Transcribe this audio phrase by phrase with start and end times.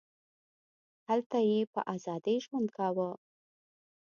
[1.07, 3.09] هلته یې په ازادۍ ژوند کاوه.